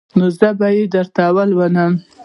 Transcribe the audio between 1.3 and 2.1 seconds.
ولولم.